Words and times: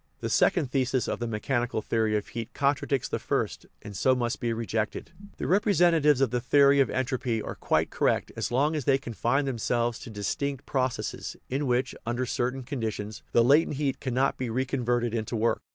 The 0.19 0.31
second 0.31 0.71
thesis 0.71 1.07
of 1.07 1.19
the 1.19 1.27
mechan 1.27 1.67
ical 1.67 1.83
theory 1.83 2.17
of 2.17 2.29
heat 2.29 2.55
contradicts 2.55 3.07
the 3.07 3.19
first, 3.19 3.67
and 3.83 3.95
so 3.95 4.15
must 4.15 4.39
be 4.39 4.51
rejected. 4.51 5.11
The 5.37 5.45
representatives 5.45 6.21
of 6.21 6.31
the 6.31 6.41
theory 6.41 6.79
of 6.79 6.89
entropy 6.89 7.39
are 7.39 7.53
quite 7.53 7.91
correct 7.91 8.31
as 8.35 8.51
long 8.51 8.75
as 8.75 8.85
they 8.85 8.97
confine 8.97 9.45
themselves 9.45 9.99
to 9.99 10.09
dis 10.09 10.33
tinct 10.35 10.65
processes, 10.65 11.35
in 11.49 11.67
which, 11.67 11.93
under 12.03 12.25
certain 12.25 12.63
conditions, 12.63 13.21
the 13.31 13.43
latent 13.43 13.75
heat 13.77 13.99
cannot 13.99 14.37
be 14.39 14.49
reconverted 14.49 15.13
into 15.13 15.35
work. 15.35 15.61